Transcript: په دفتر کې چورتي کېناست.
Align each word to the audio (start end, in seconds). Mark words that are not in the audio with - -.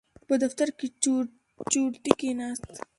په 0.27 0.35
دفتر 0.43 0.67
کې 0.77 0.87
چورتي 1.71 2.11
کېناست. 2.19 2.65